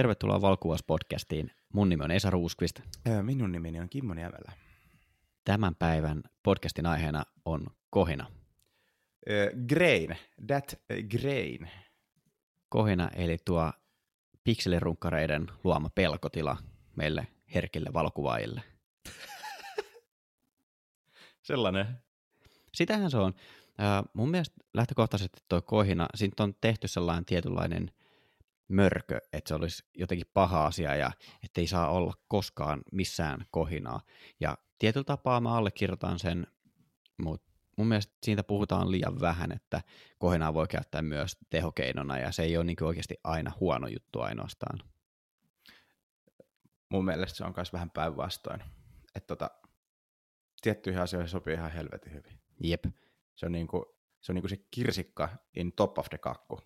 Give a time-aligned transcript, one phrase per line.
[0.00, 1.50] Tervetuloa Valkuvaus-podcastiin.
[1.72, 2.80] Mun nimi on Esa Ruuskvist.
[3.22, 4.52] Minun nimeni on Kimmo Niemelä.
[5.44, 8.26] Tämän päivän podcastin aiheena on kohina.
[8.26, 10.16] Uh, grain,
[10.46, 11.70] that grain.
[12.68, 13.72] Kohina eli tuo
[14.44, 16.56] pikselirunkkareiden luoma pelkotila
[16.96, 18.62] meille herkille valokuvaajille.
[21.42, 21.86] Sellainen.
[22.74, 23.32] Sitähän se on.
[23.32, 27.90] Uh, mun mielestä lähtökohtaisesti tuo kohina, siitä on tehty sellainen tietynlainen
[28.70, 31.10] mörkö, että se olisi jotenkin paha asia ja
[31.44, 34.00] ettei saa olla koskaan missään kohinaa.
[34.40, 36.46] Ja tietyllä tapaa mä allekirjoitan sen,
[37.22, 39.82] mutta mun mielestä siitä puhutaan liian vähän, että
[40.18, 44.78] kohinaa voi käyttää myös tehokeinona ja se ei ole niin oikeasti aina huono juttu ainoastaan.
[46.88, 48.60] Mun mielestä se on myös vähän päinvastoin.
[49.14, 49.50] Että tota,
[50.62, 52.40] tiettyihin asioihin sopii ihan helvetin hyvin.
[52.62, 52.84] Jep.
[53.34, 56.60] Se on niinku se, on niinku se kirsikka in top of the kakku.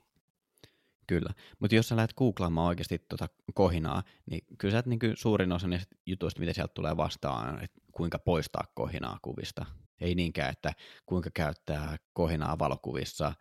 [1.07, 5.69] Kyllä, mutta jos sä lähdet googlaamaan oikeasti tuota kohinaa, niin kyllä sä niin suurin osa
[5.69, 9.67] niistä jutuista, mitä sieltä tulee vastaan, että kuinka poistaa kohinaa kuvista.
[10.01, 10.73] Ei niinkään, että
[11.07, 13.33] kuinka käyttää kohinaa valokuvissa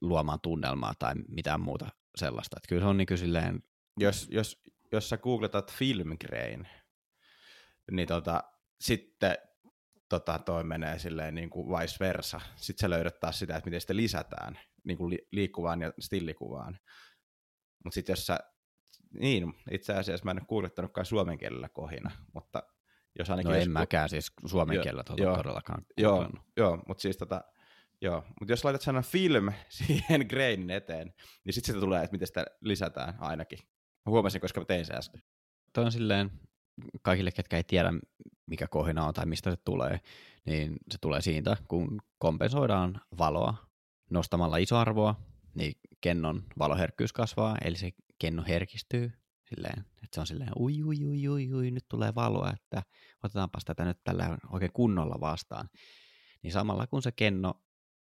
[0.00, 2.56] luomaan tunnelmaa tai mitään muuta sellaista.
[2.56, 3.62] Että kyllä se on niin silleen...
[4.00, 6.68] Jos, jos, jos sä googletat filmgrain,
[7.90, 8.44] niin tota,
[8.80, 9.38] sitten
[10.08, 12.40] tota, toi menee silleen niin kuin vice versa.
[12.56, 16.78] Sitten sä löydät taas sitä, että miten sitä lisätään niin kuin li- liikkuvaan ja stillikuvaan.
[17.84, 18.38] Mutta sitten jos sä,
[19.20, 22.62] niin itse asiassa mä en ole kuulettanutkaan suomen kielellä kohina, mutta
[23.18, 23.50] jos ainakin...
[23.50, 27.16] No jos, en mäkään siis suomen jo, kielellä tuota joo, todellakaan Joo, joo mutta siis
[27.16, 27.44] tota,
[28.00, 31.14] joo, mutta jos laitat sanan film siihen grainin eteen,
[31.44, 33.58] niin sitten sitä tulee, että miten sitä lisätään ainakin.
[34.06, 35.22] Mä huomasin, koska mä tein se äsken.
[35.72, 36.30] Toi on silleen,
[37.02, 37.92] kaikille, ketkä ei tiedä,
[38.46, 40.00] mikä kohina on tai mistä se tulee,
[40.46, 43.69] niin se tulee siitä, kun kompensoidaan valoa
[44.10, 45.14] nostamalla isoarvoa,
[45.54, 49.12] niin kennon valoherkkyys kasvaa, eli se kenno herkistyy
[49.48, 52.82] silleen, että se on silleen ui, ui, ui, ui, ui, nyt tulee valoa, että
[53.22, 55.68] otetaanpas tätä nyt tällä oikein kunnolla vastaan.
[56.42, 57.54] Niin samalla kun se kenno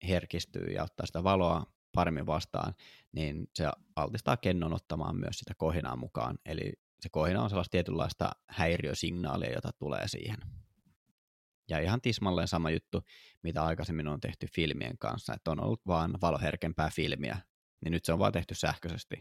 [0.07, 2.73] herkistyy ja ottaa sitä valoa paremmin vastaan,
[3.11, 6.37] niin se altistaa kennon ottamaan myös sitä kohinaa mukaan.
[6.45, 10.37] Eli se kohina on sellaista tietynlaista häiriösignaalia, jota tulee siihen.
[11.69, 13.01] Ja ihan tismalleen sama juttu,
[13.43, 17.37] mitä aikaisemmin on tehty filmien kanssa, että on ollut vaan valoherkempää filmiä,
[17.81, 19.15] niin nyt se on vaan tehty sähköisesti.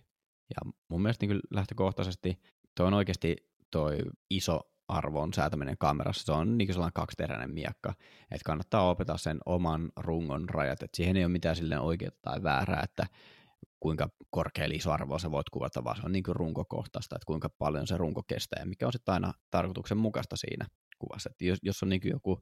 [0.50, 2.41] Ja mun mielestä niin lähtökohtaisesti
[2.75, 3.37] toi on oikeasti
[3.71, 3.99] toi
[4.31, 7.94] iso arvon säätäminen kamerassa, se on niin sellainen kaksiteräinen miekka,
[8.31, 12.43] että kannattaa opetella sen oman rungon rajat, että siihen ei ole mitään silleen oikeaa tai
[12.43, 13.06] väärää, että
[13.81, 17.87] kuinka korkealla isoarvoa sä voit kuvata, vaan se on niin kuin runkokohtaista, että kuinka paljon
[17.87, 20.66] se runko kestää ja mikä on sitten aina tarkoituksenmukaista siinä
[21.06, 21.31] kuvassa.
[21.31, 22.41] Että jos, jos on niin joku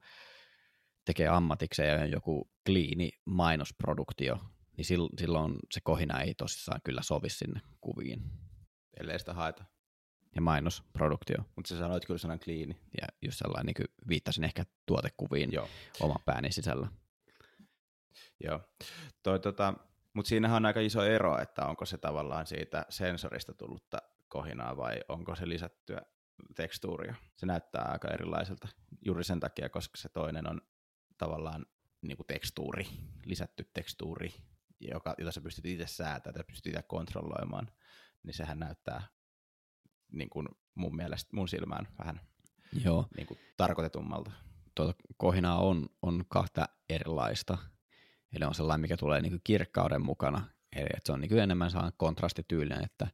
[1.05, 4.39] tekee ammatikseen ja joku kliini mainosproduktio,
[4.77, 4.85] niin
[5.19, 8.21] silloin se kohina ei tosissaan kyllä sovi sinne kuviin.
[8.99, 9.65] Ellei sitä haeta.
[10.35, 11.37] Ja mainosproduktio.
[11.55, 12.77] Mutta sä sanoit kyllä sanan kliini.
[13.01, 15.69] Ja just sellainen, niin viittasin ehkä tuotekuviin Joo.
[15.99, 16.87] oman pääni sisällä.
[18.43, 18.61] Joo.
[19.23, 19.73] Toi, tota,
[20.13, 23.97] mutta siinähän on aika iso ero, että onko se tavallaan siitä sensorista tullutta
[24.27, 26.01] kohinaa vai onko se lisättyä
[26.55, 27.15] tekstuuria.
[27.35, 28.67] Se näyttää aika erilaiselta
[29.05, 30.61] juuri sen takia, koska se toinen on
[31.17, 31.65] tavallaan
[32.01, 32.87] niin kuin tekstuuri,
[33.25, 34.33] lisätty tekstuuri,
[34.79, 37.71] joka, jota sä pystyt itse säätämään ja pystyt itse kontrolloimaan,
[38.23, 39.03] niin sehän näyttää
[40.11, 42.21] niin kuin mun mielestä, mun silmään vähän
[42.83, 43.07] Joo.
[43.17, 44.31] Niin kuin tarkoitetummalta.
[44.75, 47.57] Tuota kohinaa on, on kahta erilaista.
[48.35, 50.49] Eli on sellainen, mikä tulee niin kuin kirkkauden mukana.
[50.75, 53.07] Eli että se on niin kuin enemmän sellainen kontrastityylinen, että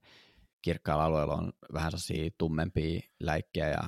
[0.61, 3.83] kirkkailla alueilla on vähän sellaisia tummempia läikkiä ja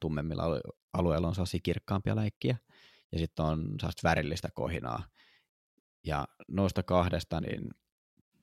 [0.00, 0.44] tummemmilla
[0.92, 2.56] alueilla on sellaisia kirkkaampia läikkiä.
[3.12, 5.04] Ja sitten on sellaista värillistä kohinaa.
[6.04, 7.70] Ja noista kahdesta, niin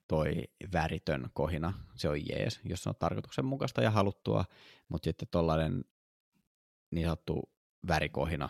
[0.08, 0.44] toi
[0.74, 4.46] väritön kohina, se on jees, jos se on tarkoituksenmukaista ja haluttua,
[4.90, 5.84] mutta sitten tuollainen
[6.92, 7.52] niin sanottu
[7.88, 8.50] värikohina,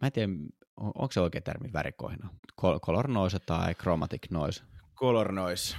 [0.00, 0.32] mä en tiedä,
[0.76, 2.28] onko se oikea termi värikohina?
[2.60, 4.62] Color noise tai chromatic noise?
[4.94, 5.76] Color noise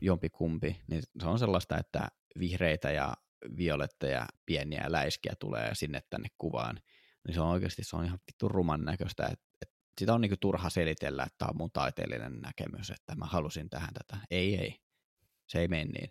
[0.00, 3.16] jompi kumpi, niin se on sellaista, että vihreitä ja
[3.56, 6.80] violetteja pieniä läiskiä tulee sinne tänne kuvaan,
[7.26, 10.36] niin se on oikeasti se on ihan vittu ruman näköistä, että, että sitä on niinku
[10.40, 14.26] turha selitellä, että tämä on mun taiteellinen näkemys, että mä halusin tähän tätä.
[14.30, 14.80] Ei, ei.
[15.46, 16.10] Se ei mene niin.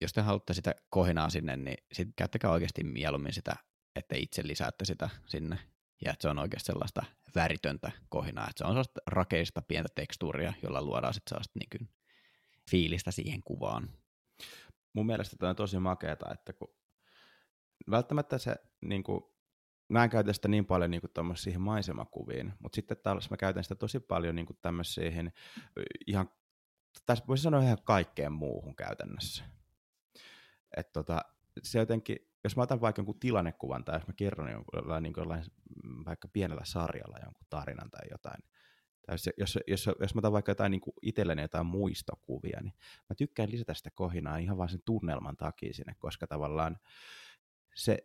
[0.00, 3.56] Jos te haluatte sitä kohinaa sinne, niin sitten käyttäkää oikeasti mieluummin sitä,
[3.96, 5.58] että itse lisäätte sitä sinne.
[6.04, 7.04] Ja että se on oikeasti sellaista
[7.34, 11.88] väritöntä kohinaa, että se on sellaista rakeista pientä tekstuuria, jolla luodaan sitten sellaista niin
[12.70, 13.88] fiilistä siihen kuvaan.
[14.92, 16.74] Mun mielestä tämä on tosi makeata, että kun
[17.90, 19.24] välttämättä se, niin kuin,
[19.88, 23.64] mä en käytä sitä niin paljon niin kuin siihen maisemakuviin, mutta sitten taas mä käytän
[23.64, 25.32] sitä tosi paljon niin tämmöisiin
[26.06, 26.30] ihan,
[27.06, 29.44] tässä voisi sanoa ihan kaikkeen muuhun käytännössä.
[30.76, 31.20] että tota,
[31.62, 35.44] se jotenkin, jos mä otan vaikka jonkun tilannekuvan tai jos mä kerron jollain, niin jollain
[36.06, 38.42] vaikka pienellä sarjalla jonkun tarinan tai jotain,
[39.10, 42.74] tai jos, jos, jos, mä otan vaikka jotain niin itselleni jotain muistokuvia, niin
[43.08, 46.78] mä tykkään lisätä sitä kohinaa ihan vaan sen tunnelman takia sinne, koska tavallaan
[47.74, 47.98] se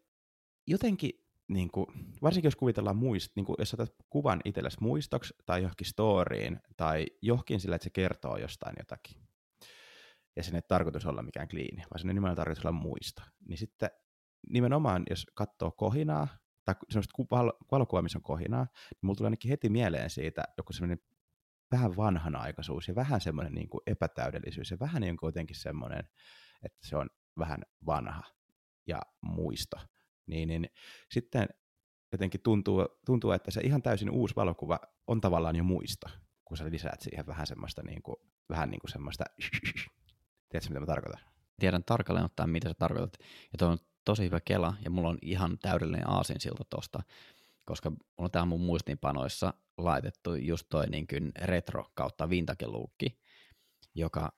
[0.68, 1.12] jotenkin,
[1.48, 1.86] niin kuin,
[2.22, 7.06] varsinkin jos kuvitellaan muist, niin kuin, jos otat kuvan itsellesi muistoksi tai johonkin storyin tai
[7.22, 9.22] johonkin sillä, että se kertoo jostain jotakin,
[10.36, 13.90] ja sen ei tarkoitus olla mikään kliini, vaan sen nimenomaan tarkoitus olla muisto, niin sitten
[14.50, 16.28] nimenomaan, jos katsoo kohinaa,
[16.66, 17.14] tai semmoista
[17.72, 21.00] valokuvaa, missä kohinaa, niin mulla tulee ainakin heti mieleen siitä joku semmoinen
[21.72, 26.10] vähän vanhanaikaisuus ja vähän semmoinen niin kuin epätäydellisyys ja vähän niin kuin jotenkin semmoinen,
[26.64, 27.10] että se on
[27.40, 28.24] vähän vanha
[28.88, 29.78] ja muisto.
[30.28, 30.70] Niin, niin
[31.12, 31.48] sitten
[32.12, 36.08] jotenkin tuntuu, tuntuu, että se ihan täysin uusi valokuva on tavallaan jo muisto,
[36.46, 38.16] kun sä lisäät siihen vähän semmoista, niin kuin,
[38.50, 39.24] vähän niin kuin semmoista,
[40.50, 41.22] tiedätkö mitä mä tarkoitan?
[41.60, 43.14] Tiedän tarkalleen ottaen, mitä sä tarkoitat.
[43.52, 47.04] Ja tuo on tosi hyvä kela, ja mulla on ihan täydellinen aasinsilta tosta,
[47.66, 52.66] koska mulla on täällä mun muistinpanoissa laitettu just toi niin kuin retro kautta vintage
[53.96, 54.32] joka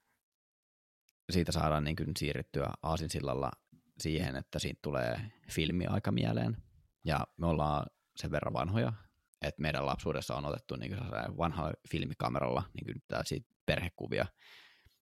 [1.29, 3.51] siitä saadaan niin kuin siirryttyä aasinsillalla
[3.99, 6.57] siihen, että siitä tulee filmi aika mieleen.
[7.05, 7.85] Ja me ollaan
[8.15, 8.93] sen verran vanhoja,
[9.41, 13.21] että meidän lapsuudessa on otettu niin kuin vanha filmikameralla niin kuin
[13.65, 14.25] perhekuvia.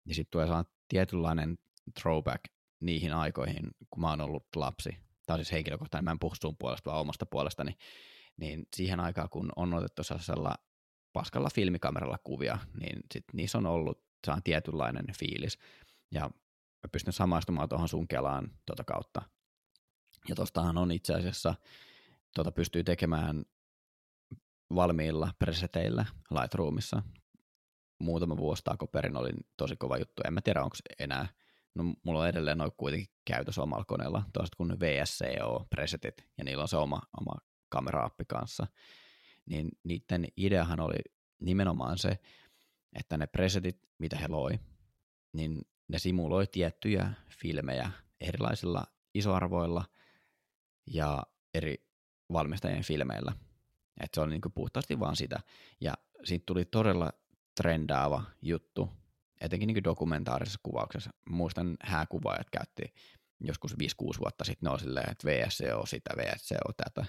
[0.05, 0.47] Ja sitten tulee
[0.87, 1.57] tietynlainen
[1.99, 2.43] throwback
[2.79, 4.97] niihin aikoihin, kun mä oon ollut lapsi.
[5.29, 7.77] On siis henkilökohtainen, mä en puhu sun puolesta, vaan omasta puolestani.
[8.37, 10.55] Niin siihen aikaan, kun on otettu sellaisella
[11.13, 15.57] paskalla filmikameralla kuvia, niin sit niissä on ollut saan tietynlainen fiilis.
[16.11, 16.21] Ja
[16.83, 19.21] mä pystyn samaistumaan tuohon sun kelaan tuota kautta.
[20.29, 21.55] Ja tostahan on itse asiassa,
[22.35, 23.45] tuota pystyy tekemään
[24.75, 27.03] valmiilla preseteillä Lightroomissa.
[27.99, 30.21] Muutama vuosi takaperin oli tosi kova juttu.
[30.27, 31.27] En mä tiedä, onko enää
[31.75, 36.61] no mulla on edelleen noin kuitenkin käytössä omalla koneella, toiset kuin VSCO presetit, ja niillä
[36.61, 37.33] on se oma, oma
[37.69, 38.67] kameraappi kanssa,
[39.45, 40.97] niin niiden ideahan oli
[41.39, 42.19] nimenomaan se,
[42.93, 44.59] että ne presetit, mitä he loi,
[45.33, 48.83] niin ne simuloi tiettyjä filmejä erilaisilla
[49.13, 49.85] isoarvoilla
[50.87, 51.23] ja
[51.53, 51.87] eri
[52.33, 53.33] valmistajien filmeillä.
[54.01, 55.39] Että se oli niin puhtaasti vaan sitä.
[55.81, 55.93] Ja
[56.23, 57.11] siitä tuli todella
[57.55, 58.89] trendaava juttu,
[59.45, 61.09] etenkin niin dokumentaarisessa kuvauksessa.
[61.29, 62.93] Muistan hääkuvaajat käytti
[63.41, 63.75] joskus 5-6
[64.19, 67.05] vuotta sitten, ne oli silleen, että VSCO sitä, VSCO tätä.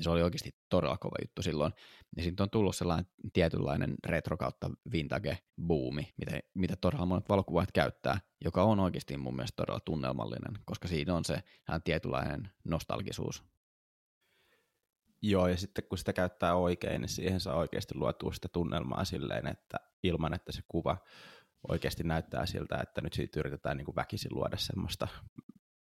[0.00, 1.72] Se oli oikeasti todella kova juttu silloin.
[2.16, 7.72] Ja sitten on tullut sellainen tietynlainen retro kautta vintage boomi, mitä, mitä todella monet valokuvaajat
[7.72, 11.42] käyttää, joka on oikeasti mun mielestä todella tunnelmallinen, koska siinä on se
[11.84, 13.44] tietynlainen nostalgisuus.
[15.22, 19.46] Joo, ja sitten kun sitä käyttää oikein, niin siihen saa oikeasti luotua sitä tunnelmaa silleen,
[19.46, 20.96] että ilman, että se kuva
[21.68, 25.08] oikeasti näyttää siltä, että nyt siitä yritetään niin kuin väkisin luoda semmoista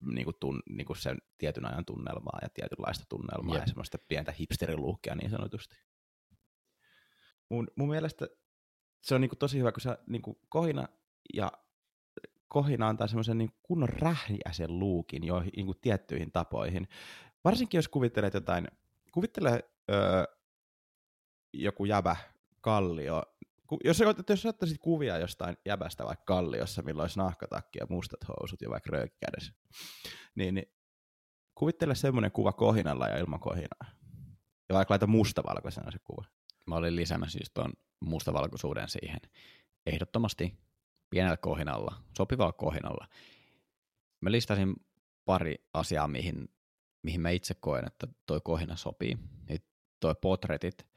[0.06, 3.64] niin kuin tun, niin kuin sen tietyn ajan tunnelmaa ja tietynlaista tunnelmaa Jep.
[3.64, 5.76] ja semmoista pientä hipsteriluhkia niin sanotusti.
[7.50, 8.28] Mun, mun mielestä
[9.02, 10.88] se on niin kuin tosi hyvä, kun se niin kuin kohina
[11.34, 11.52] ja
[12.48, 16.88] kohina antaa semmoisen niin kunnon rähjäisen luukin joihin niin kuin tiettyihin tapoihin.
[17.44, 18.68] Varsinkin jos kuvittelet jotain,
[19.12, 20.24] kuvittele öö,
[21.54, 22.16] joku jävä
[22.62, 23.24] kallio
[23.84, 24.00] jos,
[24.30, 28.90] jos ottaisit kuvia jostain jäbästä vaikka kalliossa, milloin olisi nahkatakki ja mustat housut ja vaikka
[28.92, 29.26] röökki
[30.36, 30.74] niin, niin
[31.56, 33.92] kuvittele semmoinen kuva kohinalla ja ilman kohinaa.
[34.70, 36.26] Ja vaikka laita mustavalkoisena se kuva.
[36.68, 39.20] Mä olin lisäämässä siis tuon mustavalkoisuuden siihen.
[39.86, 40.58] Ehdottomasti
[41.10, 43.08] pienellä kohinalla, sopivalla kohinalla.
[44.22, 44.76] Mä listasin
[45.26, 46.50] pari asiaa, mihin,
[47.04, 49.18] mihin mä itse koen, että toi kohina sopii.
[49.50, 49.64] Nyt
[50.00, 50.88] toi potretit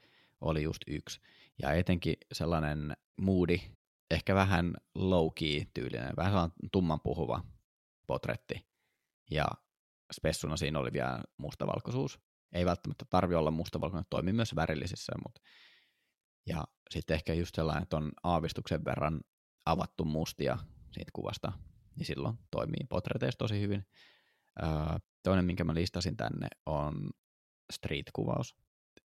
[0.41, 1.19] oli just yksi.
[1.61, 3.57] Ja etenkin sellainen moody,
[4.11, 7.43] ehkä vähän low-key tyylinen, vähän sellainen tumman puhuva
[8.07, 8.65] potretti.
[9.31, 9.45] Ja
[10.13, 12.19] spessuna siinä oli vielä mustavalkoisuus.
[12.51, 15.41] Ei välttämättä tarvi olla mustavalkoinen, toimii myös värillisissä, mutta
[16.45, 19.21] ja sitten ehkä just sellainen, että on aavistuksen verran
[19.65, 20.57] avattu mustia
[20.91, 21.51] siitä kuvasta,
[21.95, 23.87] niin silloin toimii potreteissa tosi hyvin.
[24.63, 24.67] Öö,
[25.25, 27.09] toinen, minkä mä listasin tänne, on
[27.73, 28.55] street-kuvaus.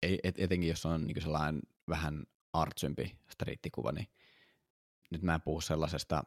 [0.03, 4.07] Et, etenkin jos on niin sellainen vähän artsympi striittikuva, niin
[5.11, 6.23] nyt mä en puhu sellaisesta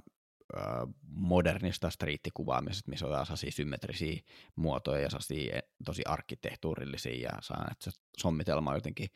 [0.54, 0.60] ö,
[1.02, 4.22] modernista striittikuvaamisesta, missä on sellaisia symmetrisiä
[4.56, 9.10] muotoja ja sellaisia tosi arkkitehtuurillisia ja saa, että se sommitelma on jotenkin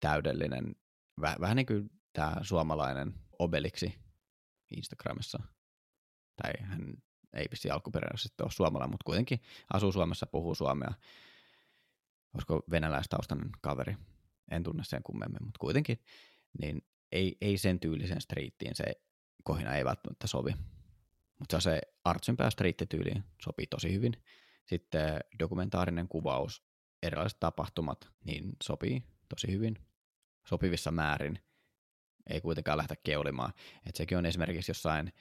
[0.00, 0.76] täydellinen.
[1.20, 3.94] Väh, vähän niin kuin tämä suomalainen Obeliksi
[4.76, 5.42] Instagramissa.
[6.42, 6.94] Tai hän
[7.36, 9.40] ei vissi alkuperäisesti ole suomalainen, mutta kuitenkin
[9.72, 10.94] asuu Suomessa, puhuu suomea.
[12.34, 13.96] Olisiko venäläistaustainen kaveri?
[14.50, 16.00] En tunne sen kummemmin, mutta kuitenkin
[16.60, 18.84] niin ei, ei sen tyylisen striittiin se
[19.44, 20.54] kohina ei välttämättä sovi.
[21.38, 24.22] Mutta se artsympää striittityyliin sopii tosi hyvin.
[24.66, 26.62] Sitten dokumentaarinen kuvaus,
[27.02, 29.78] erilaiset tapahtumat, niin sopii tosi hyvin,
[30.44, 31.38] sopivissa määrin.
[32.26, 33.52] Ei kuitenkaan lähteä keulimaan.
[33.86, 35.12] Et sekin on esimerkiksi jossain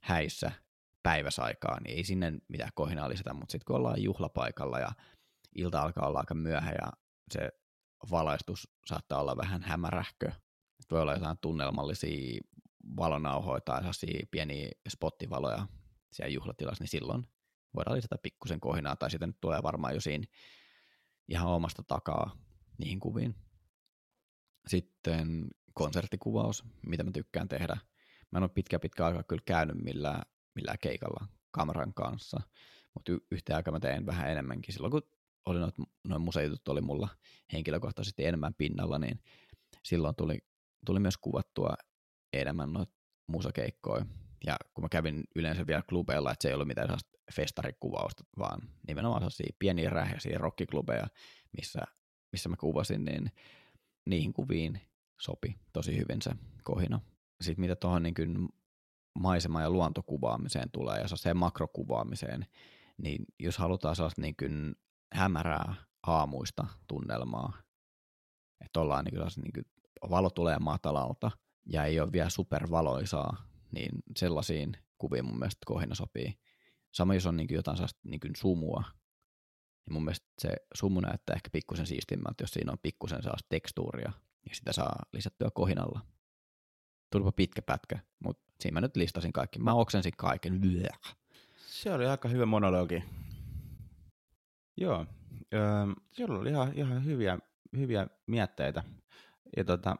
[0.00, 0.52] häissä
[1.04, 4.92] päiväsaikaa, niin ei sinne mitään kohinaa lisätä, mutta sitten kun ollaan juhlapaikalla ja
[5.54, 6.92] ilta alkaa olla aika myöhä ja
[7.30, 7.50] se
[8.10, 10.32] valaistus saattaa olla vähän hämärähkö,
[10.90, 12.40] voi olla jotain tunnelmallisia
[12.96, 13.82] valonauhoja tai
[14.30, 15.66] pieniä spottivaloja
[16.12, 17.26] siellä juhlatilassa, niin silloin
[17.76, 20.26] voidaan lisätä pikkusen kohinaa, tai sitten tulee varmaan jo siinä
[21.28, 22.36] ihan omasta takaa
[22.78, 23.34] niihin kuviin.
[24.66, 27.76] Sitten konserttikuvaus, mitä mä tykkään tehdä.
[28.30, 30.22] Mä en ole pitkä pitkä aikaa kyllä käynyt millään,
[30.54, 32.40] millään keikalla kameran kanssa,
[32.94, 34.74] mutta y- yhtä aikaa mä teen vähän enemmänkin.
[34.74, 35.02] Silloin kun
[35.46, 35.72] oli noin,
[36.08, 37.08] noin museitut oli mulla
[37.52, 39.20] henkilökohtaisesti enemmän pinnalla, niin
[39.82, 40.38] silloin tuli,
[40.86, 41.74] tuli myös kuvattua
[42.32, 42.92] enemmän noita
[43.26, 44.06] musakeikkoja.
[44.46, 46.98] Ja kun mä kävin yleensä vielä klubeilla, että se ei ollut mitään
[47.34, 51.06] festarikuvausta, vaan nimenomaan sellaisia pieniä rähjäisiä rockiklubeja,
[51.56, 51.80] missä,
[52.32, 53.30] missä mä kuvasin, niin
[54.06, 54.80] niihin kuviin
[55.20, 56.30] sopi tosi hyvin se
[56.62, 57.00] kohina.
[57.40, 58.48] Sitten mitä tuohon niin
[59.18, 62.46] maisema- ja luontokuvaamiseen tulee ja se makrokuvaamiseen,
[63.02, 64.74] niin jos halutaan sellaista niin kuin
[65.14, 65.74] hämärää
[66.06, 67.52] aamuista tunnelmaa,
[68.64, 69.64] että ollaan niin kuin, niin kuin
[70.10, 71.30] valo tulee matalalta
[71.66, 76.34] ja ei ole vielä supervaloisaa, niin sellaisiin kuviin mun mielestä kohina sopii.
[76.92, 78.84] Sama jos on niin kuin jotain sellaista niin kuin sumua,
[79.86, 84.12] niin mun mielestä se sumu näyttää ehkä pikkusen siistimmältä, jos siinä on pikkusen sellaista tekstuuria,
[84.48, 86.00] ja sitä saa lisättyä kohinalla.
[87.14, 89.58] Tulipa pitkä pätkä, mutta siinä mä nyt listasin kaikki.
[89.58, 90.60] Mä oksensin kaiken.
[91.66, 93.04] Se oli aika hyvä monologi.
[94.76, 95.06] Joo,
[95.54, 95.60] öö,
[96.12, 97.38] siellä oli ihan, ihan hyviä,
[97.76, 98.84] hyviä mietteitä.
[99.56, 99.96] Ja tota,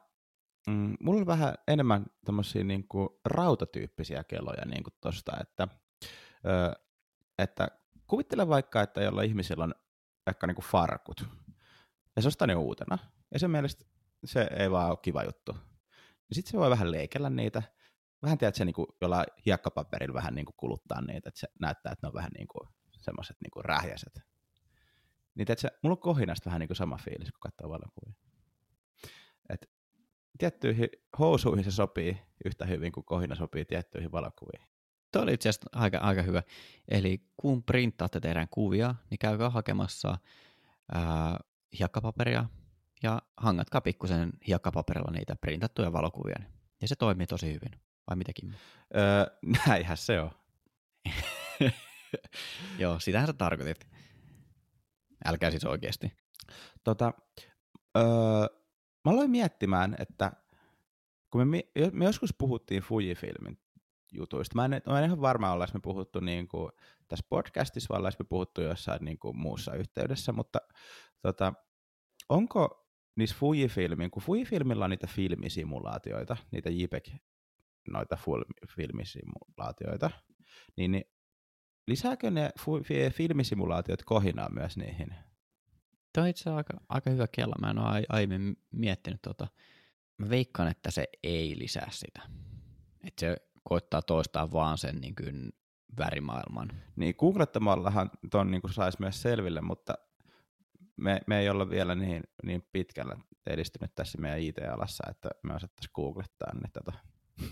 [0.67, 2.87] mm, mulla on vähän enemmän tämmöisiä niin
[3.25, 5.69] rautatyyppisiä keloja niin kuin tosta, että,
[6.47, 6.73] öö,
[7.39, 7.69] että
[8.07, 9.75] kuvittele vaikka, että jolla ihmisillä on
[10.27, 11.27] vaikka niin kuin farkut,
[12.17, 12.99] ja se ostaa ne uutena,
[13.33, 13.85] ja sen mielestä
[14.25, 15.57] se ei vaan ole kiva juttu.
[16.33, 17.63] Sitten se voi vähän leikellä niitä,
[18.23, 21.93] vähän tiedät, se niin kuin jollain hiekkapaperilla vähän niin kuin kuluttaa niitä, että se näyttää,
[21.93, 22.69] että ne on vähän niin kuin
[23.01, 24.21] semmoiset niin kuin rähjäiset.
[25.35, 28.15] Niin tiedätkö, mulla on kohinasta vähän niin kuin sama fiilis, kun katsoo valokuvia.
[29.49, 29.71] Et
[30.39, 30.89] tiettyihin
[31.19, 34.67] housuihin se sopii yhtä hyvin kuin kohina sopii tiettyihin valokuviin.
[35.13, 36.43] Tuo oli itse asiassa aika, aika hyvä.
[36.89, 40.19] Eli kun printtaatte teidän kuvia, niin käykää hakemassa
[40.95, 41.39] ää,
[41.79, 42.45] hiekkapaperia
[43.05, 46.37] ja hangatkaa pikkusen hiekkapaperilla niitä printattuja valokuvia.
[46.81, 47.81] Ja se toimii tosi hyvin.
[48.09, 48.55] Vai mitäkin?
[48.97, 49.27] Öö,
[49.67, 50.31] näinhän se on.
[52.79, 53.87] Joo, sitähän sä tarkoitit.
[55.25, 56.13] Älkää siis oikeasti.
[56.85, 57.13] Tota,
[57.97, 58.05] öö,
[59.05, 60.33] mä aloin miettimään, että
[61.31, 63.59] kun me, me joskus puhuttiin Fujifilmin
[64.13, 66.73] jutuista, mä en, mä en ihan varma olla, me puhuttu niin kuin
[67.09, 70.59] tässä podcastissa, vai me puhuttu jossain niin kuin muussa yhteydessä, mutta
[71.23, 71.53] tota,
[72.29, 72.84] onko
[73.17, 77.09] niissä Fujifilmin, kun Fujifilmilla on niitä filmisimulaatioita, niitä JPEG,
[77.91, 78.19] noita
[78.77, 80.11] filmisimulaatioita,
[80.77, 81.05] niin, niin
[81.87, 82.51] lisääkö ne
[83.11, 85.15] filmisimulaatiot kohinaa myös niihin?
[86.15, 87.55] Tuo on itse aika, aika hyvä kello.
[87.61, 89.47] Mä en ole aiemmin miettinyt tota.
[90.19, 92.21] Mä veikkaan, että se ei lisää sitä.
[93.05, 95.53] Että se koittaa toistaa vaan sen niin kuin
[95.99, 96.83] värimaailman.
[96.97, 99.95] Niin, googlettamallahan ton niin saisi myös selville, mutta
[100.97, 105.93] me, me ei olla vielä niin, niin pitkällä edistynyt tässä meidän IT-alassa, että me osattaisiin
[105.95, 106.93] googlettaa niin tota.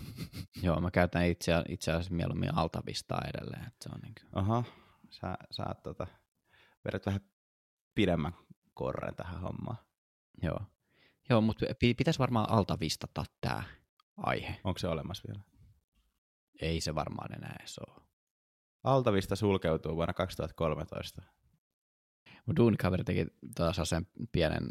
[0.65, 3.67] Joo, mä käytän itse, itse asiassa mieluummin altavistaa edelleen.
[3.67, 4.29] Että se on niin kuin...
[4.43, 4.63] Aha,
[5.09, 6.07] sä, sä tota,
[6.85, 7.21] vedät vähän
[7.95, 8.33] pidemmän
[8.73, 9.77] korren tähän hommaan.
[10.41, 10.59] Joo,
[11.29, 13.63] Joo mutta pitäisi varmaan altavistata tämä
[14.17, 14.59] aihe.
[14.63, 15.43] Onko se olemassa vielä?
[16.61, 18.01] Ei se varmaan enää edes ole.
[18.83, 21.21] Altavista sulkeutuu vuonna 2013.
[22.45, 23.25] Mun duunikaveri teki
[23.55, 24.69] taas sen pienen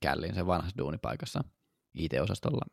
[0.00, 1.44] källin sen vanhassa duunipaikassa
[1.94, 2.64] IT-osastolla.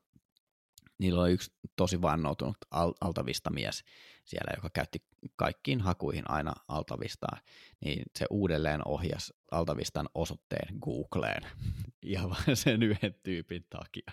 [0.97, 3.83] Niillä oli yksi tosi vannoutunut al- altavista mies
[4.25, 5.03] siellä, joka käytti
[5.35, 7.37] kaikkiin hakuihin aina altavistaa,
[7.85, 11.43] niin se uudelleen ohjas altavistan osoitteen Googleen
[12.13, 14.11] ja vain sen yhden tyypin takia.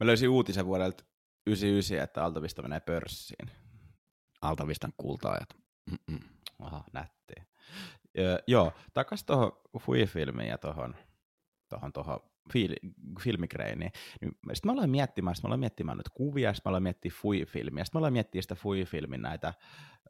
[0.00, 1.04] Mä löysin uutisen vuodelta
[1.46, 3.50] 99, että Altavista menee pörssiin.
[4.40, 5.48] Altavistan kultaajat.
[5.90, 6.20] Mm-mm.
[6.58, 7.44] Aha, nättiä.
[8.18, 10.96] Ö, joo, takas tuohon Fui-filmiin ja tuohon
[11.68, 13.92] tohon, tohon fil- filmikreiniin.
[14.20, 17.18] Niin sitten mä aloin miettimään, sit mä aloin miettimään nyt kuvia, sitten mä aloin miettimään
[17.20, 19.54] Fui-filmiä, sitten mä aloin miettimään sitä Fui-filmin näitä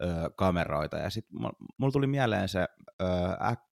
[0.02, 1.40] ö, kameroita, ja sitten
[1.78, 2.69] mulla tuli mieleen se
[3.00, 3.05] ö,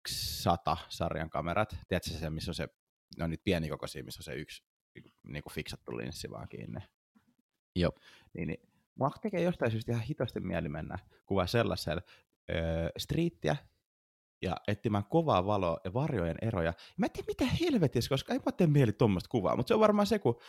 [0.09, 2.68] X100-sarjan kamerat, tiedätkö se, missä on se,
[3.18, 4.64] ne on niitä pienikokoisia, missä on se yksi
[5.23, 6.80] niin kuin fiksattu linssi vaan kiinni.
[7.76, 7.92] Joo.
[8.35, 8.61] Niin, niin
[8.95, 12.02] mua tekee jostain syystä ihan hitosti mieli mennä kuvaa sellaisella
[12.50, 13.57] öö, striittiä
[14.43, 16.73] ja etsimään kovaa valoa ja varjojen eroja.
[16.97, 19.81] Mä en tiedä mitä helvetissä, koska ei mä tee mieli tuommoista kuvaa, mutta se on
[19.81, 20.41] varmaan se, kun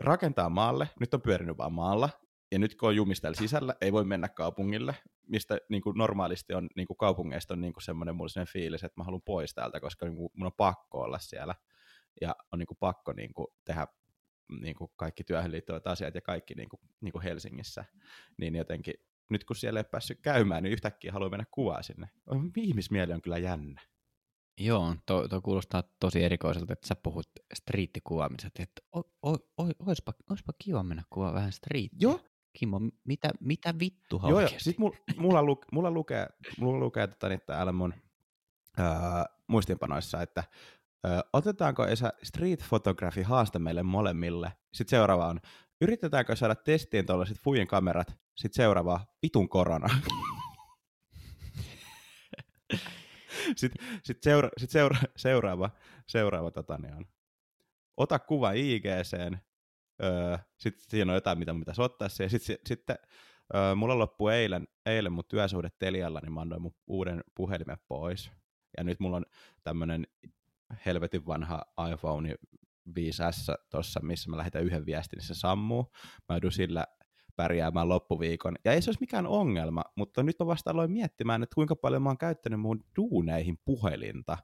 [0.00, 2.10] rakentaa maalle, nyt on pyörinyt vaan maalla,
[2.52, 4.94] ja nyt kun on jumistella sisällä, ei voi mennä kaupungille,
[5.28, 8.84] mistä niin kuin normaalisti on niin kuin kaupungeista on niin kuin semmoinen mulla sellainen fiilis,
[8.84, 11.54] että mä haluan pois täältä, koska niin kuin mun on pakko olla siellä
[12.20, 13.86] ja on niin kuin pakko niin kuin tehdä
[14.60, 17.84] niin kuin kaikki työhön liittyvät asiat ja kaikki niin kuin, niin kuin Helsingissä,
[18.38, 18.94] niin jotenkin
[19.30, 22.08] nyt kun siellä ei päässyt käymään, niin yhtäkkiä haluaa mennä kuvaa sinne.
[22.56, 23.80] Ihmismieli on kyllä jännä.
[24.60, 30.12] Joo, tuo to kuulostaa tosi erikoiselta, että sä puhut striittikuvaamisesta, että o, o, o, oispa,
[30.30, 31.98] oispa kiva mennä kuvaa vähän striittiä.
[32.00, 32.20] Joo,
[32.58, 34.48] Kimmo, mitä, mitä vittu Joo, joo.
[34.48, 36.26] Sitten mulla, mulla, lu, mulla lukee,
[36.60, 37.94] mulla lukee tota, niin täällä mun
[38.78, 40.44] ää, muistinpanoissa, että
[41.04, 44.52] ää, otetaanko Esa street photography haaste meille molemmille.
[44.74, 45.40] Sitten seuraava on,
[45.84, 48.18] yritetäänkö saada testiin tuollaiset fujen kamerat.
[48.36, 49.88] Sitten seuraava, vitun korona.
[53.56, 55.70] sitten sit seura, sit seura, seuraava,
[56.06, 57.04] seuraava tota, niin on,
[57.96, 59.40] ota kuva IGCen,
[60.02, 62.30] öö, sitten siinä on jotain, mitä mun pitäisi ottaa siihen.
[62.30, 62.96] Sitten, sitten
[63.54, 68.30] öö, mulla loppui eilen, eilen mun työsuhde Telialla, niin mä annoin mun uuden puhelimen pois.
[68.76, 69.26] Ja nyt mulla on
[69.62, 70.06] tämmönen
[70.86, 72.34] helvetin vanha iPhone
[72.88, 75.92] 5S tossa, missä mä lähetän yhden viestin, niin se sammuu.
[76.28, 76.86] Mä joudun sillä
[77.36, 78.56] pärjäämään loppuviikon.
[78.64, 82.02] Ja ei se olisi mikään ongelma, mutta nyt mä vasta aloin miettimään, että kuinka paljon
[82.02, 84.38] mä oon käyttänyt mun duuneihin puhelinta,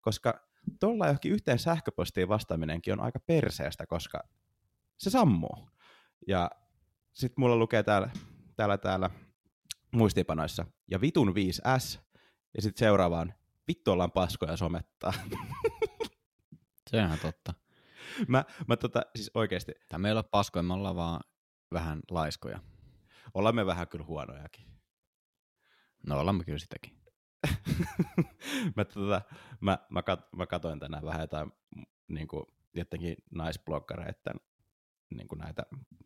[0.00, 0.40] koska
[0.80, 4.20] tuolla johonkin yhteen sähköpostiin vastaaminenkin on aika perseestä, koska
[4.98, 5.68] se sammuu.
[6.26, 6.50] Ja
[7.12, 8.10] sitten mulla lukee täällä,
[8.56, 9.10] täällä, täällä
[9.92, 11.98] muistiinpanoissa, ja vitun 5S,
[12.56, 13.34] ja sitten seuraavaan,
[13.68, 15.12] vittu ollaan paskoja somettaa.
[16.90, 17.63] Se on ihan totta.
[18.28, 21.20] mä, mä tota, siis oikeesti, Tämä meillä on paskoja, me ollaan vaan
[21.72, 22.60] vähän laiskoja.
[23.34, 24.66] ollaan me vähän kyllä huonojakin.
[26.06, 27.04] No ollaan me kyllä sitäkin.
[28.76, 29.22] mä, tota,
[29.60, 31.52] mä, mä, kat, mä katoin tänään vähän jotain
[32.08, 34.40] niin kuin, jotenkin naisbloggareiden
[35.16, 35.62] niin kuin näitä,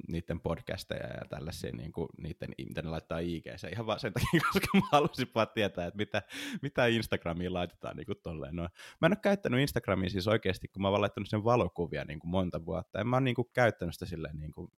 [0.08, 4.40] niiden podcasteja ja tällaisia, niin kuin, niiden, mitä ne laittaa IGC, ihan vaan sen takia,
[4.52, 6.22] koska mä halusin vaan tietää, että mitä,
[6.62, 8.56] mitä Instagramiin laitetaan niin kuin tolleen.
[8.56, 8.62] No,
[9.00, 12.30] mä en ole käyttänyt Instagramia siis oikeasti, kun mä oon laittanut sen valokuvia niin kuin
[12.30, 13.00] monta vuotta.
[13.00, 14.72] En mä oon niin kuin, käyttänyt sitä silleen niin kuin,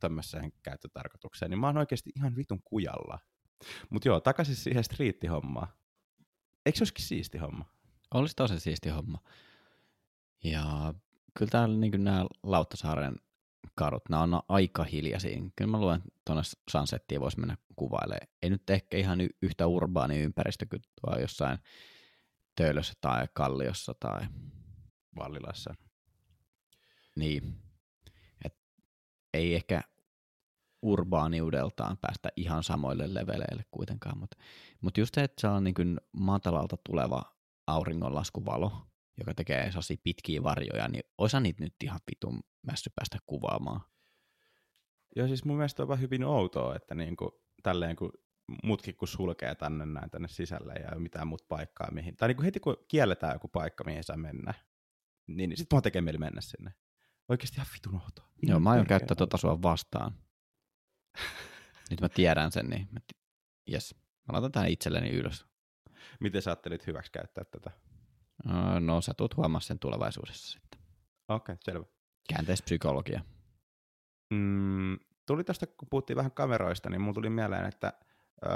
[0.00, 3.18] tämmöiseen käyttötarkoitukseen, niin mä oon oikeasti ihan vitun kujalla.
[3.90, 5.68] Mutta joo, takaisin siihen striittihommaan.
[6.66, 7.64] Eikö se olisikin siisti homma?
[8.14, 9.18] Olisi tosi siisti homma.
[10.44, 10.94] Ja
[11.38, 13.16] kyllä täällä niin nämä Lauttasaaren
[13.74, 15.42] kadut, nämä on aika hiljaisia.
[15.56, 18.28] Kyllä mä luen tuonne Sunsettiin voisi mennä kuvailemaan.
[18.42, 21.58] Ei nyt ehkä ihan yhtä urbaani ympäristö kuin tuo jossain
[22.56, 24.20] Töölössä tai Kalliossa tai
[25.16, 25.74] Vallilassa.
[27.16, 27.62] niin.
[28.44, 28.54] Et
[29.34, 29.82] ei ehkä
[30.82, 34.36] urbaaniudeltaan päästä ihan samoille leveleille kuitenkaan, mutta
[34.80, 37.22] mut just se, että se on niin matalalta tuleva
[37.66, 38.89] auringonlaskuvalo,
[39.20, 43.80] joka tekee sellaisia pitkiä varjoja, niin osa niitä nyt ihan vitun mässy päästä kuvaamaan.
[45.16, 48.12] Joo, siis mun mielestä on vaan hyvin outoa, että niinku, tälleen kun
[48.64, 52.16] mutkin kun sulkee tänne näin tänne sisälle ja ei ole mitään muuta paikkaa mihin.
[52.16, 54.54] Tai niinku heti kun kielletään joku paikka, mihin saa mennä,
[55.26, 56.74] niin sitten mua tekee mieli mennä sinne.
[57.28, 58.32] Oikeasti ihan vitun outoa.
[58.42, 60.12] Joo, mä aion käyttää tota sua vastaan.
[61.90, 63.00] Nyt mä tiedän sen, niin mä
[63.72, 63.94] yes.
[64.28, 65.46] Mä laitan tämän itselleni ylös.
[66.20, 67.70] Miten sä ajattelit hyväksi käyttää tätä?
[68.46, 70.80] Öö, No sä tulet huomaa sen tulevaisuudessa sitten.
[71.28, 71.84] Okei, okay, selvä.
[72.28, 73.20] Käänteispsykologia.
[74.30, 77.92] Mm, tuli tästä, kun puhuttiin vähän kameroista, niin mulla tuli mieleen, että
[78.44, 78.48] ö,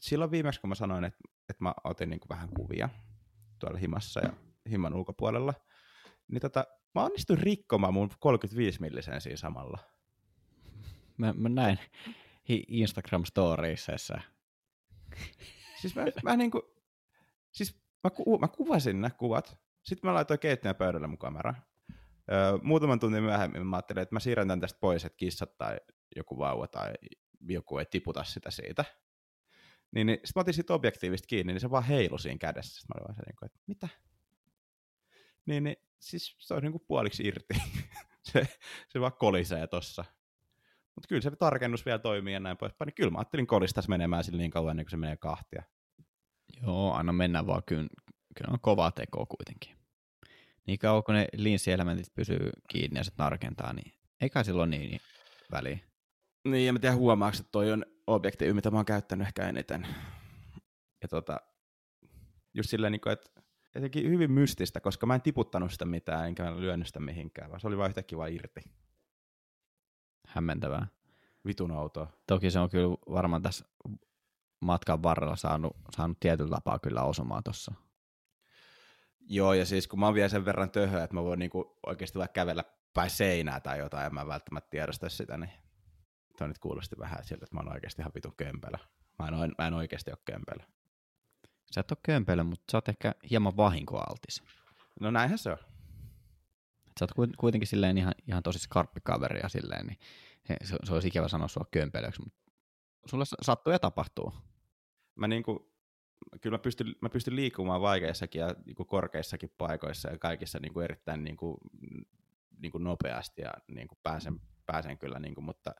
[0.00, 2.88] silloin viimeksi, kun mä sanoin, että, että mä otin niin vähän kuvia
[3.58, 4.32] tuolla himassa ja
[4.70, 5.54] himman ulkopuolella,
[6.28, 9.78] niin tota, mä onnistuin rikkomaan mun 35 millisen siinä samalla.
[11.16, 11.78] Mä, mä näin
[12.48, 14.20] hi- Instagram storiesissa.
[15.80, 16.62] Siis mä, mä niinku,
[17.52, 21.54] siis mä, ku, mä kuvasin nämä kuvat, sitten mä laitoin keittiön pöydälle mun kamera.
[22.32, 25.76] Öö, muutaman tunnin myöhemmin mä ajattelin, että mä siirrän tän tästä pois, että kissat tai
[26.16, 26.92] joku vauva tai
[27.48, 28.84] joku ei tiputa sitä siitä.
[29.94, 32.80] Niin, niin sitten mä otin siitä objektiivista kiinni, niin se vaan heilui siinä kädessä.
[32.80, 33.88] Sitten mä olin vaan se, niin kuin, että mitä?
[35.46, 37.54] Niin, niin siis se on niin kuin puoliksi irti.
[38.32, 38.48] se,
[38.88, 40.04] se vaan kolisee tossa.
[40.94, 42.86] Mutta kyllä se tarkennus vielä toimii ja näin poispäin.
[42.86, 45.62] Niin kyllä mä ajattelin kolistas menemään sille niin kauan, ennen kuin se menee kahtia.
[46.62, 47.62] Joo, anna mennä vaan.
[47.66, 47.88] Kyllä,
[48.36, 49.76] kyllä on kova teko kuitenkin.
[50.66, 54.90] Niin kauan kun ne linssielementit pysyy kiinni ja se tarkentaa, niin ei kai silloin niin,
[54.90, 55.00] niin
[55.50, 55.78] väliä.
[56.48, 59.86] Niin, en mä tiedä huomaako, että toi on objektiivi, mitä mä oon käyttänyt ehkä eniten.
[61.02, 61.40] Ja tota,
[62.54, 63.42] just silleen, niin että
[63.74, 67.66] jotenkin hyvin mystistä, koska mä en tiputtanut sitä mitään, enkä lyönyt sitä mihinkään, vaan se
[67.66, 68.60] oli vaan yhtäkkiä vaan irti.
[70.28, 70.86] Hämmentävää.
[71.46, 72.12] vitun outoa.
[72.26, 73.64] Toki se on kyllä varmaan tässä
[74.60, 77.74] matkan varrella saanut, saanut tietyllä tapaa kyllä osumaan tuossa.
[79.20, 82.18] Joo, ja siis kun mä oon vielä sen verran töhö, että mä voin niinku oikeasti
[82.18, 82.64] vaikka kävellä
[82.94, 85.50] päin seinää tai jotain, ja mä välttämättä tiedosta sitä, niin
[86.38, 88.76] toi nyt kuulosti vähän siltä, että mä oon oikeasti ihan vitun kömpelö.
[89.18, 90.64] Mä en, mä en oikeasti ole kömpelö.
[91.74, 94.42] Sä et ole kömpelö, mutta sä oot ehkä hieman vahinkoaltis.
[95.00, 95.58] No näinhän se on.
[96.98, 99.98] Sä oot kuitenkin silleen ihan, ihan tosi skarppikaveri ja silleen, niin
[100.64, 102.43] se, se olisi ikävä sanoa sua kömpelöksi, mutta
[103.06, 104.32] sulle sattuu ja tapahtuu.
[105.14, 105.74] Mä niinku,
[106.40, 111.24] kyllä mä pystyn, mä pystyn liikkumaan vaikeissakin ja niinku korkeissakin paikoissa ja kaikissa niinku erittäin
[111.24, 111.58] niinku,
[112.58, 115.74] niinku nopeasti ja niinku pääsen, pääsen kyllä, niinku, mutta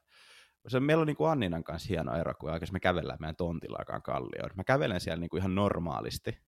[0.68, 4.50] se, meillä on niinku Anninan kanssa hieno ero, kun me kävellään meidän tontillakaan kallioon.
[4.54, 6.38] Mä kävelen siellä niinku ihan normaalisti,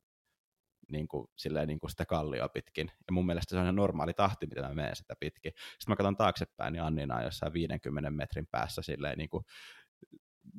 [0.92, 2.90] niin kuin, silleen, niin kuin sitä kallioa pitkin.
[3.06, 5.52] Ja mun mielestä se on ihan normaali tahti, mitä mä menen sitä pitkin.
[5.56, 9.44] Sitten mä katson taaksepäin, niin Annina on jossain 50 metrin päässä silleen, niin kuin,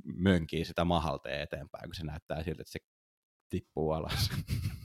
[0.04, 2.80] mönkii sitä mahalteen eteenpäin, kun se näyttää siltä, että se
[3.50, 4.30] tippuu alas.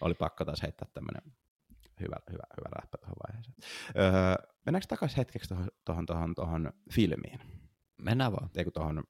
[0.00, 1.22] Oli pakko taas heittää tämmöinen
[2.00, 3.56] hyvä, hyvä, hyvä läppä tuohon vaiheeseen.
[3.96, 4.34] Öö,
[4.66, 7.40] mennäänkö takaisin hetkeksi tuohon, tuohon, tuohon, tuohon filmiin?
[7.98, 8.50] Mennään vaan.
[8.56, 9.04] Eikö tuohon,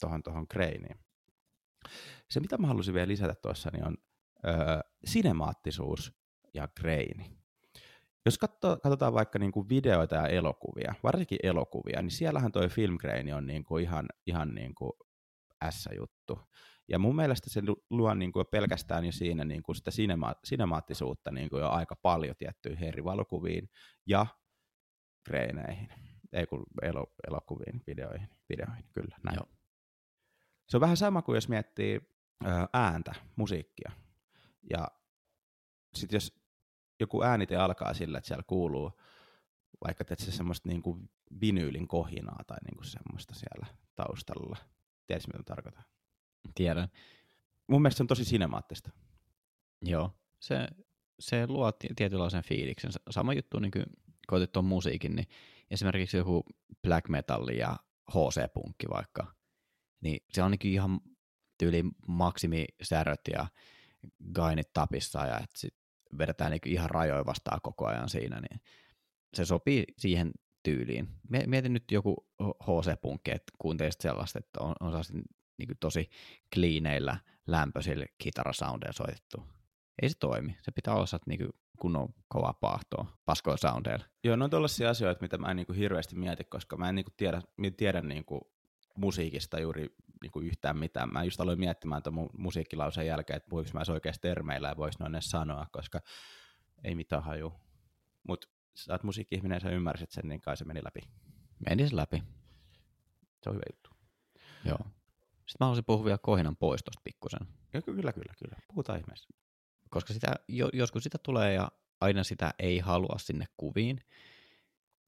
[0.00, 0.98] tuohon, tuohon Kreiniin?
[2.28, 3.96] Se, mitä mä halusin vielä lisätä tuossa, niin on
[4.46, 6.20] öö, sinemaattisuus
[6.54, 7.39] ja Kreini.
[8.26, 13.32] Jos katso, katsotaan vaikka niin kuin videoita ja elokuvia, varsinkin elokuvia, niin siellähän toi filmgraini
[13.32, 14.92] on niin kuin ihan, ihan niin kuin
[15.70, 16.38] S-juttu.
[16.88, 21.30] Ja mun mielestä se luo niin kuin pelkästään jo siinä niin kuin sitä sinema- sinemaattisuutta
[21.30, 23.70] niin kuin jo aika paljon tiettyihin eri valokuviin
[24.06, 24.26] ja
[25.26, 25.88] greineihin.
[26.32, 29.36] Ei kun elo- elokuviin, videoihin, videoihin, kyllä, näin.
[29.36, 29.48] Joo.
[30.68, 32.00] Se on vähän sama kuin jos miettii
[32.72, 33.92] ääntä, musiikkia.
[34.70, 34.88] Ja
[35.94, 36.39] sitten jos
[37.00, 39.00] joku äänite alkaa sillä, että siellä kuuluu
[39.84, 41.10] vaikka se semmoista niin kuin
[41.40, 44.56] vinyylin kohinaa tai niin kuin semmoista siellä taustalla.
[45.06, 45.84] Tiedätkö, mitä tarkoitan?
[46.54, 46.88] Tiedän.
[47.66, 48.90] Mun mielestä se on tosi sinemaattista.
[49.82, 50.68] Joo, se,
[51.20, 52.90] se luo tietynlaisen fiiliksen.
[53.10, 53.86] Sama juttu, niin kuin
[54.26, 55.28] koetit tuon musiikin, niin
[55.70, 56.44] esimerkiksi joku
[56.82, 57.76] black metal ja
[58.10, 59.34] HC-punkki vaikka,
[60.00, 61.00] niin se on niin ihan
[61.58, 63.46] tyyli maksimisäröt ja
[64.32, 65.74] gainit tapissa ja että sit
[66.18, 68.60] vedetään niin ihan rajoja vastaan koko ajan siinä, niin
[69.34, 70.30] se sopii siihen
[70.62, 71.08] tyyliin.
[71.46, 74.92] Mietin nyt joku HC-punkki, että kuuntelisit sellaista, että on, on
[75.58, 76.10] niin tosi
[76.54, 79.44] kliineillä, lämpöisillä kitarasoundeja soitettu.
[80.02, 80.56] Ei se toimi.
[80.62, 81.48] Se pitää olla niin
[81.80, 84.04] kunnon kovaa paahtoa, paskoja soundeilla.
[84.24, 87.06] Joo, no on tällaisia asioita, mitä mä en niin hirveästi mieti, koska mä en niin
[87.16, 87.42] tiedä,
[87.76, 88.24] tiedä niin
[88.96, 91.12] musiikista juuri niin kuin yhtään mitään.
[91.12, 95.14] Mä just aloin miettimään tuon musiikkilauseen jälkeen, että voiko mä oikeasti termeillä ja voisi noin
[95.14, 96.00] edes sanoa, koska
[96.84, 97.52] ei mitään haju.
[98.28, 101.00] Mutta sä oot musiikki-ihminen ja sä ymmärsit sen, niin kai se meni läpi.
[101.68, 102.22] Meni se läpi.
[103.42, 103.90] Se on hyvä juttu.
[104.64, 104.78] Joo.
[104.78, 107.40] Sitten mä haluaisin puhua vielä kohinan poistosta pikkusen.
[107.72, 108.56] Ja kyllä, kyllä, kyllä.
[108.68, 109.28] Puhutaan ihmeessä.
[109.90, 114.00] Koska sitä, jo, joskus sitä tulee ja aina sitä ei halua sinne kuviin,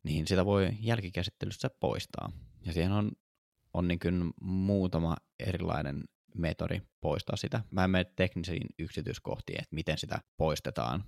[0.03, 2.33] niin sitä voi jälkikäsittelyssä poistaa.
[2.67, 3.13] Ja siihen on
[3.75, 6.05] on niin kuin muutama erilainen
[6.35, 7.65] metodi poistaa sitä.
[7.71, 11.05] Mä en mene teknisiin yksityiskohtiin, että miten sitä poistetaan,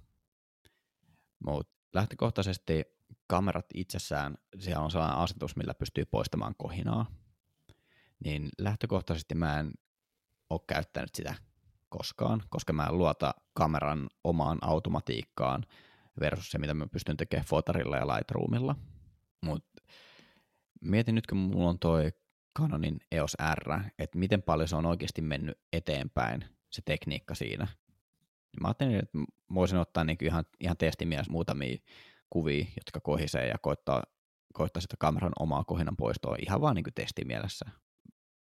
[1.46, 2.84] mutta lähtökohtaisesti
[3.26, 7.06] kamerat itsessään, siellä on sellainen asetus, millä pystyy poistamaan kohinaa,
[8.24, 9.72] niin lähtökohtaisesti mä en
[10.50, 11.34] ole käyttänyt sitä
[11.88, 15.66] koskaan, koska mä en luota kameran omaan automatiikkaan
[16.20, 18.76] versus se, mitä mä pystyn tekemään fotarilla ja Lightroomilla.
[19.40, 19.82] Mutta
[20.80, 22.12] mietin nyt, kun mulla on toi
[22.58, 27.66] Canonin EOS R, että miten paljon se on oikeasti mennyt eteenpäin, se tekniikka siinä.
[28.60, 29.18] Mä ajattelin, että
[29.54, 31.78] voisin ottaa niin ihan, ihan testimielessä muutamia
[32.30, 34.02] kuvia, jotka kohisee ja koittaa,
[34.52, 37.70] koittaa sitä kameran omaa kohinan poistoa ihan vaan niin testimielessä.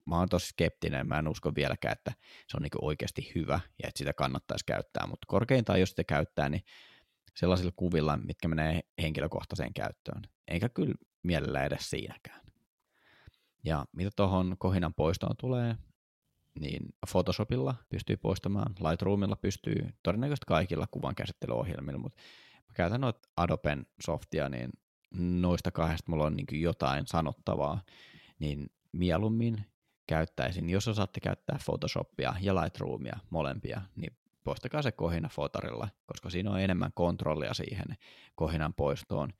[0.06, 2.12] Mä oon tosi skeptinen, mä en usko vieläkään, että
[2.48, 6.48] se on niin oikeasti hyvä ja että sitä kannattaisi käyttää, mutta korkeintaan jos sitä käyttää,
[6.48, 6.62] niin
[7.36, 10.22] sellaisilla kuvilla, mitkä menee henkilökohtaiseen käyttöön.
[10.48, 12.49] Eikä kyllä mielellä edes siinäkään.
[13.64, 15.76] Ja mitä tuohon kohinan poistoon tulee,
[16.60, 22.22] niin Photoshopilla pystyy poistamaan, Lightroomilla pystyy, todennäköisesti kaikilla kuvan käsittelyohjelmilla, mutta
[22.68, 24.70] mä käytän noita Adoben softia, niin
[25.40, 27.82] noista kahdesta mulla on niin jotain sanottavaa,
[28.38, 29.64] niin mieluummin
[30.06, 36.50] käyttäisin, jos osaatte käyttää Photoshopia ja Lightroomia molempia, niin poistakaa se kohina fotarilla, koska siinä
[36.50, 37.96] on enemmän kontrollia siihen
[38.34, 39.32] kohinan poistoon.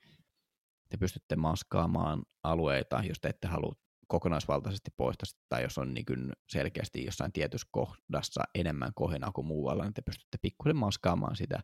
[0.89, 3.75] Te pystytte maskaamaan alueita, jos te ette halua
[4.11, 9.85] kokonaisvaltaisesti poista tai jos on niin kuin selkeästi jossain tietyssä kohdassa enemmän kohinaa kuin muualla,
[9.85, 11.61] niin te pystytte pikkusen maskaamaan sitä,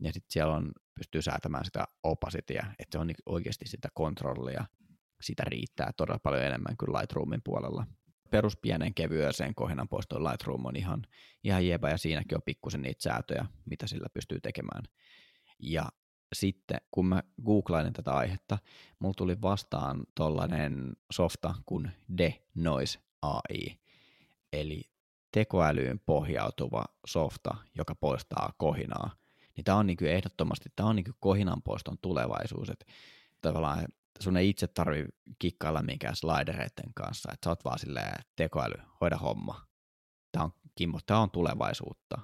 [0.00, 4.64] ja sitten siellä on, pystyy säätämään sitä opasitia, että se on niin oikeasti sitä kontrollia
[5.20, 7.86] sitä riittää todella paljon enemmän kuin Lightroomin puolella.
[8.30, 11.06] Perus pienen kevyeseen kohinan poistoon Lightroom on ihan,
[11.44, 14.82] ihan jepa ja siinäkin on pikkusen niitä säätöjä, mitä sillä pystyy tekemään.
[15.58, 15.88] Ja
[16.32, 18.58] sitten kun mä googlailin tätä aihetta,
[18.98, 23.78] mulla tuli vastaan tollainen softa kuin Denoise AI,
[24.52, 24.82] eli
[25.32, 29.10] tekoälyyn pohjautuva softa, joka poistaa kohinaa.
[29.56, 32.86] Niin tämä on niin ehdottomasti, tämä on niin kohinan poiston tulevaisuus, että
[33.40, 33.84] tavallaan
[34.20, 35.04] sun ei itse tarvi
[35.38, 39.66] kikkailla minkään slidereiden kanssa, että sä oot vaan silleen tekoäly, hoida homma.
[40.32, 42.20] Tämä on, Kimmo, tämä on tulevaisuutta.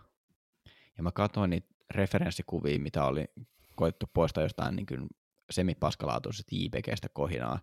[0.97, 3.25] Ja mä katsoin niitä referenssikuvia, mitä oli
[3.79, 5.07] koettu poistaa jostain niin kuin
[5.51, 7.61] semipaskalaatuisesta JPGstä kohinaa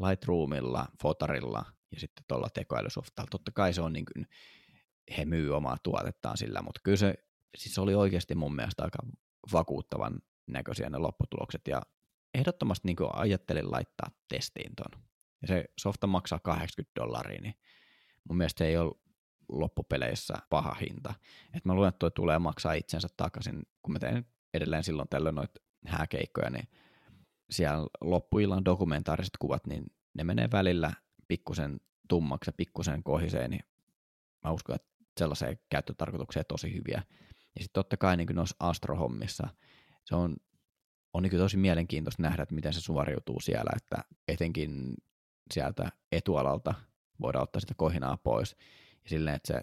[0.00, 3.28] Lightroomilla, Fotarilla ja sitten tuolla tekoälysoftalla.
[3.30, 4.26] Totta kai se on niin kuin,
[5.16, 7.14] he myy omaa tuotettaan sillä, mutta kyllä se,
[7.56, 8.98] siis oli oikeasti mun mielestä aika
[9.52, 11.82] vakuuttavan näköisiä ne lopputulokset ja
[12.34, 15.02] ehdottomasti niin kuin ajattelin laittaa testiin ton.
[15.42, 17.54] Ja se softa maksaa 80 dollaria, niin
[18.28, 18.94] mun mielestä se ei ole
[19.48, 21.14] loppupeleissä paha hinta.
[21.54, 25.60] Et mä luulen, että tulee maksaa itsensä takaisin, kun mä teen edelleen silloin tällöin noita
[25.86, 26.68] hääkeikkoja, niin
[27.50, 29.84] siellä loppuillan dokumentaariset kuvat, niin
[30.14, 30.92] ne menee välillä
[31.28, 33.62] pikkusen tummaksi ja pikkusen kohiseen, niin
[34.44, 37.02] mä uskon, että sellaiseen käyttötarkoitukseen tosi hyviä.
[37.30, 39.48] Ja sitten totta kai niin noissa astrohommissa
[40.04, 40.36] se on,
[41.12, 43.96] on niin tosi mielenkiintoista nähdä, että miten se suoriutuu siellä, että
[44.28, 44.94] etenkin
[45.54, 46.74] sieltä etualalta
[47.20, 48.56] voidaan ottaa sitä kohinaa pois.
[49.04, 49.60] Ja silleen, että se,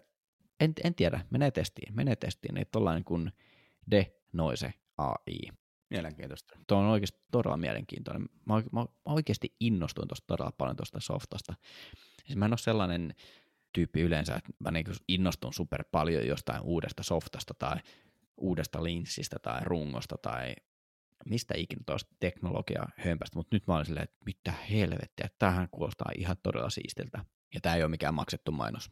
[0.60, 3.32] en, en tiedä, menee testiin, menee testiin, että ollaan niin kuin
[3.92, 5.40] de noise AI.
[5.90, 6.58] Mielenkiintoista.
[6.68, 8.22] Tuo on oikeasti todella mielenkiintoinen.
[8.22, 11.54] Mä, mä, mä oikeasti innostuin tuosta todella paljon tuosta softasta.
[12.26, 13.16] Siis mä en ole sellainen
[13.74, 17.78] tyyppi yleensä, että mä niin innostun super paljon jostain uudesta softasta tai
[18.38, 20.56] uudesta linssistä tai rungosta tai
[21.26, 26.12] mistä ikinä tuosta teknologia hömpästä, mutta nyt mä olin silleen, että mitä helvettiä, tämähän kuulostaa
[26.18, 27.26] ihan todella siistiltä.
[27.54, 28.92] Ja tämä ei ole mikään maksettu mainos.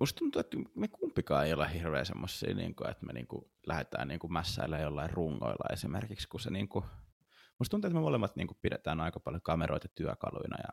[0.00, 3.44] Musta tuntuu, että me kumpikaan ei ole hirveän semmoisia, niin kuin, että me niin kuin,
[3.66, 6.84] lähdetään niin kuin mässäillä jollain rungoilla esimerkiksi, kun se niin kuin,
[7.58, 10.68] musta tuntuu, että me molemmat niin kuin, pidetään aika paljon kameroita työkaluina ja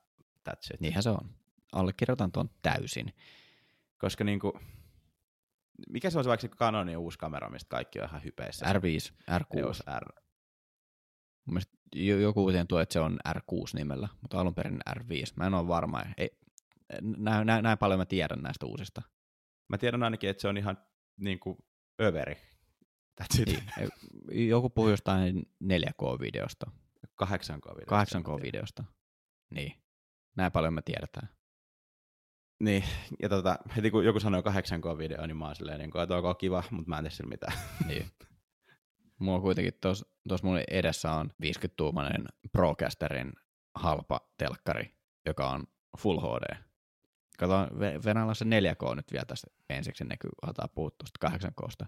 [0.50, 0.82] that's it.
[0.82, 1.36] Niinhän se on.
[1.72, 3.14] Allekirjoitan tuon täysin.
[3.98, 4.54] Koska niin kuin,
[5.90, 8.66] mikä se on se vaikka se Canonin uusi kamera, mistä kaikki on ihan hypeissä?
[8.66, 10.00] R5, R6.
[10.00, 10.22] R.
[11.46, 11.62] Mun
[12.22, 15.34] joku uutinen tuo, että se on R6 nimellä, mutta alun perin R5.
[15.36, 16.04] Mä en ole varma.
[16.18, 16.40] Ei,
[17.02, 19.02] näin, näin, näin paljon mä tiedän näistä uusista.
[19.70, 20.78] Mä tiedän ainakin, että se on ihan
[21.18, 21.58] niin kuin
[22.02, 22.38] överi.
[23.46, 24.50] Niin.
[24.50, 26.72] Joku puhui jostain 4K-videosta.
[27.24, 28.20] 8K-videosta.
[28.20, 28.84] 8K-videosta.
[29.50, 29.74] Niin.
[30.38, 31.30] Näin paljon me tiedetään.
[32.60, 32.84] Niin,
[33.22, 36.38] ja tota, heti kun joku sanoo 8K-video, niin mä oon silleen, niin kuin, että on
[36.38, 37.54] kiva, mutta mä en tee sillä mitään.
[37.88, 38.12] Niin.
[39.20, 43.34] Mulla kuitenkin tuossa mun edessä on 50-tuumainen Procasterin
[43.76, 45.64] halpa telkkari, joka on
[45.98, 46.69] Full HD.
[47.40, 47.68] Kato,
[48.06, 50.92] Venäjällä se 4K nyt vielä tässä ensiksi, ennen kuin aletaan puhua
[51.26, 51.86] 8Ksta.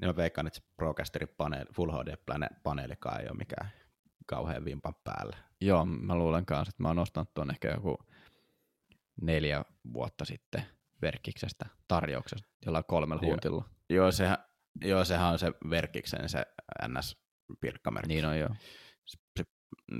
[0.00, 3.70] Niin mä veikkaan, että se Procasterin paneeli, Full HD-paneelikaan ei ole mikään
[4.26, 5.36] kauhean vimpan päällä.
[5.60, 7.98] Joo, mä luulen kanssa, että mä oon ostanut tuon ehkä joku
[9.22, 10.62] neljä vuotta sitten
[11.02, 13.64] Verkiksestä tarjouksesta jollain kolmella huntilla.
[13.88, 14.38] Joo, sehän,
[14.84, 16.46] joo, sehän on se Verkiksen se
[16.88, 18.08] NS-pirkkamerkki.
[18.08, 18.50] Niin on joo.
[19.04, 19.18] Se,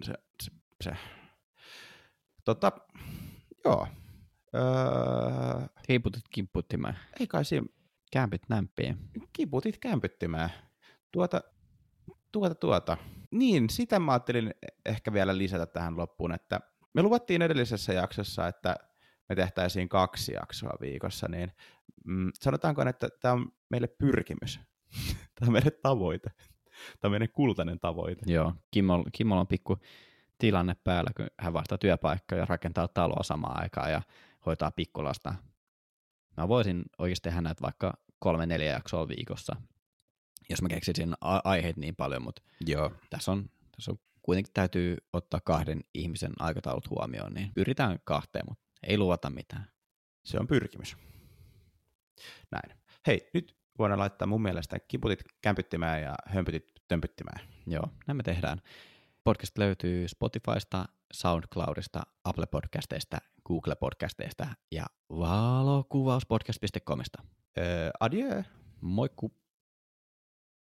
[0.04, 0.50] se, se,
[0.84, 0.96] se.
[2.44, 2.72] Tota,
[3.64, 3.86] joo.
[4.54, 6.98] Öö, Kiputit kimputtimään.
[7.20, 7.66] Ei kai siinä.
[8.12, 8.98] Kämpit nämpiin.
[9.32, 10.50] Kiputit kämpyttimään.
[11.12, 11.40] Tuota,
[12.32, 12.96] tuota, tuota.
[13.30, 14.54] Niin, sitä mä ajattelin
[14.86, 16.60] ehkä vielä lisätä tähän loppuun, että
[16.94, 18.76] me luvattiin edellisessä jaksossa, että
[19.28, 21.52] me tehtäisiin kaksi jaksoa viikossa, niin
[22.04, 24.60] mm, sanotaanko, että tämä on meille pyrkimys.
[25.34, 26.30] tämä on meille tavoite.
[27.00, 28.32] Tämä on meidän kultainen tavoite.
[28.32, 29.78] Joo, Kimmo, Kimmo on pikku
[30.40, 34.02] tilanne päällä, kun hän vaihtaa työpaikkaa ja rakentaa taloa samaan aikaan ja
[34.46, 35.34] hoitaa pikkulasta.
[36.36, 39.56] Mä voisin oikeasti tehdä näitä vaikka kolme, neljä jaksoa viikossa,
[40.50, 42.92] jos mä keksisin a- aiheet niin paljon, mutta Joo.
[43.10, 48.64] Tässä, on, tässä on kuitenkin täytyy ottaa kahden ihmisen aikataulut huomioon, niin pyritään kahteen, mutta
[48.82, 49.70] ei luvata mitään.
[50.24, 50.96] Se on pyrkimys.
[52.50, 52.78] Näin.
[53.06, 57.40] Hei, nyt voidaan laittaa mun mielestä kiputit kämpyttimään ja hömpytit tömpyttimään.
[57.66, 58.62] Joo, näin me tehdään.
[59.24, 67.22] Podcast löytyy Spotifysta, SoundCloudista, Apple Podcasteista, Google Podcasteista ja valokuvauspodcast.comista.
[67.58, 68.42] Öö, adieu.
[68.80, 69.39] Moikku!